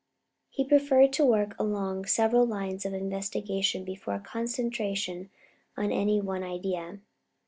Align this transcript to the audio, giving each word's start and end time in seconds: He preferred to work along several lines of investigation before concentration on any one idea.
He 0.49 0.65
preferred 0.67 1.13
to 1.13 1.23
work 1.25 1.55
along 1.59 2.05
several 2.05 2.43
lines 2.43 2.87
of 2.87 2.93
investigation 2.95 3.85
before 3.85 4.17
concentration 4.17 5.29
on 5.77 5.91
any 5.91 6.19
one 6.19 6.41
idea. 6.43 7.01